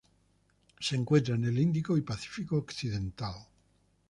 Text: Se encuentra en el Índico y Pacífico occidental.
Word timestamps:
Se 0.79 0.95
encuentra 0.95 1.35
en 1.35 1.43
el 1.45 1.59
Índico 1.59 1.95
y 1.95 2.01
Pacífico 2.01 2.55
occidental. 2.57 3.35